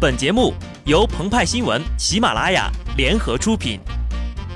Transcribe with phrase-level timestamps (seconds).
[0.00, 0.54] 本节目
[0.86, 3.78] 由澎湃新闻、喜马拉雅联合出品。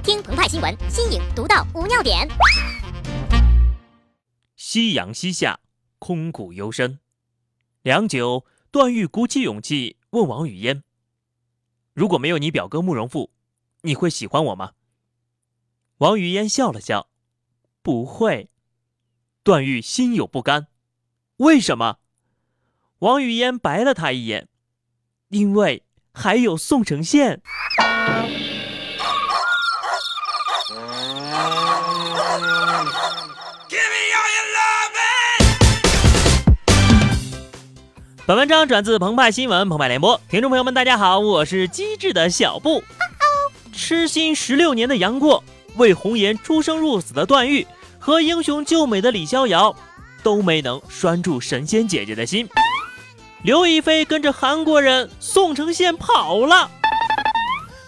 [0.02, 2.26] 听澎湃新闻，新颖独到，无尿点。
[4.56, 5.60] 夕阳西下，
[5.98, 6.98] 空谷幽深。
[7.82, 10.82] 良久，段誉鼓起勇气问王语嫣
[11.92, 13.30] ：“如果没有你表哥慕容复，
[13.82, 14.72] 你会喜欢我吗？”
[16.00, 17.10] 王语嫣笑了笑
[17.84, 18.48] ：“不会。”
[19.44, 20.68] 段誉心有不甘
[21.36, 21.98] ：“为什么？”
[23.00, 24.48] 王语嫣白了他一眼。
[25.30, 25.82] 因为
[26.12, 27.40] 还有宋承宪。
[38.26, 42.82] 本文章转自澎湃新闻澎湃联播，听众朋友们，大家好，我是机智的小布。
[43.72, 45.44] 痴心十六年的杨过，
[45.76, 47.66] 为红颜出生入死的段誉
[47.98, 49.76] 和英雄救美的李逍遥，
[50.22, 52.48] 都没能拴住神仙姐姐的心。
[53.44, 56.70] 刘亦菲跟着韩国人宋承宪跑了，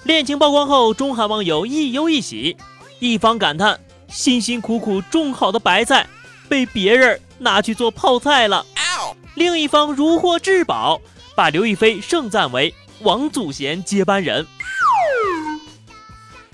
[0.03, 2.59] 恋情曝光后，中韩网友一忧一喜，
[2.99, 6.07] 一方感叹辛辛苦苦种好的白菜
[6.47, 8.67] 被别人拿去做泡菜了，
[9.35, 11.01] 另一方如获至宝，
[11.35, 14.47] 把刘亦菲盛赞为王祖贤接班人。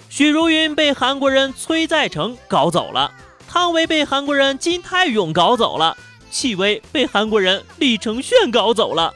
[0.09, 3.11] 许茹芸被韩国人崔在成搞走了，
[3.49, 5.97] 汤唯被韩国人金泰勇搞走了。
[6.33, 9.13] 戚薇被韩国人李承铉搞走了，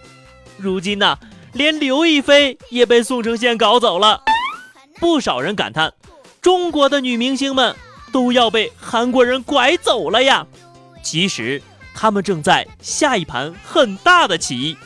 [0.59, 1.19] 如今呢，
[1.55, 4.23] 连刘亦菲也被宋承宪搞走了。
[5.01, 5.95] 不少人感叹，
[6.43, 7.75] 中国的女明星们
[8.13, 10.47] 都要被韩国人拐走了呀！
[11.03, 11.63] 其实，
[11.95, 14.77] 他们正在下一盘很大的棋。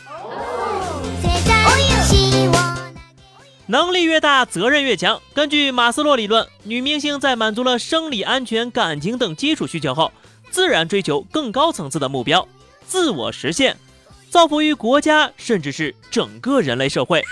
[3.66, 5.20] 能力越大，责任越强。
[5.34, 10.12] 根据马斯洛理论，女明星在满足了生理安全、感情等基础需求后。
[10.50, 12.46] 自然追求更高层次的目标，
[12.86, 13.76] 自我实现，
[14.28, 17.22] 造福于国家，甚至是整个人类社会。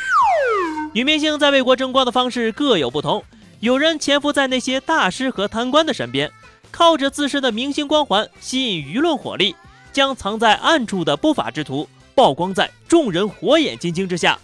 [0.95, 3.23] 女明星在为国争光的方式各有不同，
[3.61, 6.31] 有人潜伏在那些大师和贪官的身边，
[6.71, 9.55] 靠着自身的明星光环吸引舆论火力，
[9.93, 14.39] 将藏在暗处的不法之徒曝光在众人火眼金睛之下。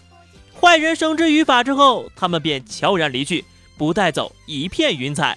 [0.60, 3.44] 坏人绳之于法之后，他们便悄然离去，
[3.76, 5.36] 不带走一片云彩。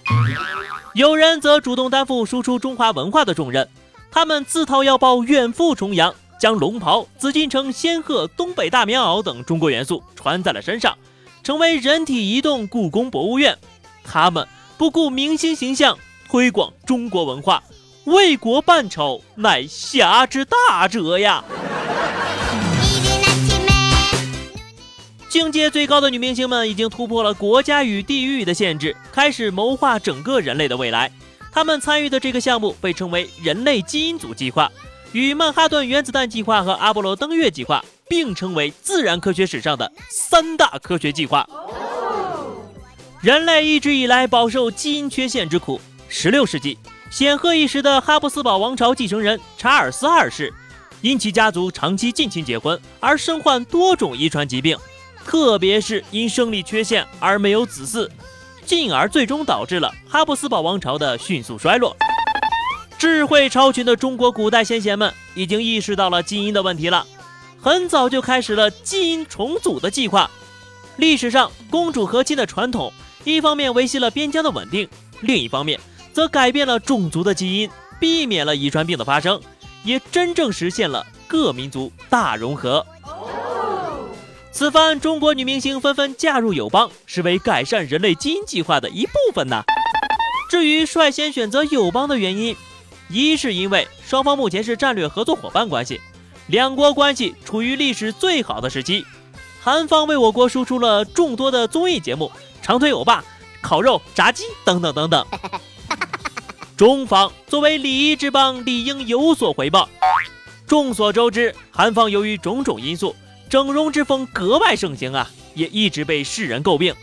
[0.94, 3.68] 有人则主动担负输出中华文化的重任，
[4.10, 10.96] 他们自掏腰包远赴重洋，将龙袍、紫禁城、仙鹤、东北大棉袄等中国元素穿在了身上，
[11.42, 13.56] 成为人体移动故宫博物院。
[14.02, 14.46] 他们
[14.76, 15.96] 不顾明星形象，
[16.28, 17.62] 推广中国文化，
[18.04, 21.44] 为国办丑，乃侠之大者呀！
[25.28, 31.12] 境界最高的女明星们已经突破了国家与地域的限制，开始谋划整个人类的未来。
[31.52, 34.72] 她们参与的这个项目被称为“人类基因组计划”，
[35.12, 41.46] 与曼哈顿原子弹计划和阿波罗登月计划并称为自然科学史上的三大科学计划。
[43.20, 45.78] 人类一直以来饱受基因缺陷之苦。
[46.10, 46.78] 16世纪，
[47.10, 50.50] 显赫一时的哈布斯堡王朝继承人查尔斯二世，
[51.02, 54.78] 因其家族长期近亲结婚而身患多种遗传疾病。
[55.24, 58.08] 特别是因生理缺陷而没有子嗣，
[58.64, 61.96] 进而最终导致了哈布斯堡王朝的迅速衰落。
[62.98, 67.06] 智慧超群的中国古代先贤们已经意识到了基因的问题了，
[67.60, 70.28] 很早就开始了基因重组的计划。
[70.96, 72.92] 历史上公主和亲的传统，
[73.22, 74.88] 一方面维系了边疆的稳定，
[75.20, 75.78] 另一方面
[76.12, 77.70] 则改变了种族的基因，
[78.00, 79.40] 避免了遗传病的发生，
[79.84, 82.84] 也真正实现了各民族大融合。
[84.58, 89.62] 此番中国女明星纷纷嫁入友邦，是为改善人类基因计划的一部分呢。
[90.50, 92.56] 至于率先选择友邦的原因，
[93.08, 96.00] 一是因为双方目前是战略合作伙伴关系，
[96.48, 99.06] 两国关系处于历史最好的时期。
[99.62, 102.28] 韩方为我国输出了众多的综艺节目，
[102.60, 103.24] 长腿欧巴、
[103.62, 105.24] 烤肉、炸鸡等等等等。
[106.76, 109.88] 中方作为礼仪之邦，理应有所回报。
[110.66, 113.14] 众所周知，韩方由于种种因素。
[113.48, 116.94] 整容之风格外盛行啊，也一直被世人诟病。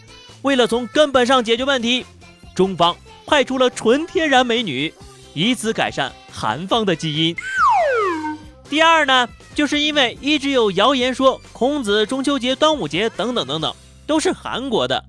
[0.43, 2.05] 为了从根本上解决问题，
[2.53, 2.95] 中方
[3.25, 4.93] 派出了纯天然美女，
[5.33, 7.35] 以此改善韩方的基因。
[8.69, 13.75] 第二呢，就是因为一直有谣言说孔子、中秋节、端午节等等等等
[14.07, 15.03] 都是韩国的。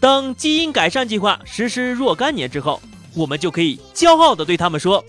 [0.00, 2.80] 等基因改善计划实施若干年之后，
[3.14, 5.04] 我们就可以骄傲地对他们说：“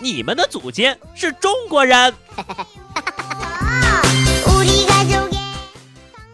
[0.00, 2.14] 你们的祖先是中国人。”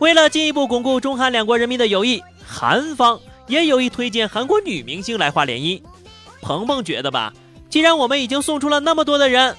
[0.03, 5.81] 为了进一步巩固中韩两国人民的友谊，韩方也有意推荐韩国女明星来画联姻。
[6.41, 7.33] 鹏鹏觉得吧，
[7.71, 9.55] 既然我们已经送出了那么多的人，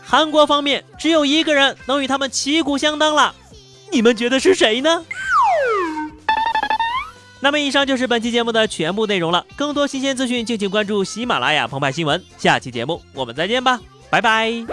[0.00, 3.34] 韩国方面只有一个人能与他们旗鼓相当了。
[3.90, 5.04] 你们觉得是谁呢？
[7.40, 9.44] 那么以上就是本期节目的全部内容了。
[9.56, 12.24] 更多新鲜资讯，敬请关注喜马拉雅澎湃新闻。
[12.36, 14.64] 下期节目我们再见吧，拜拜。